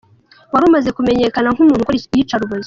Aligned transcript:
Wari 0.51 0.63
umaze 0.69 0.89
kumenyekana 0.97 1.47
nk’umuntu 1.53 1.81
ukora 1.83 1.97
iyicarubozo. 1.99 2.59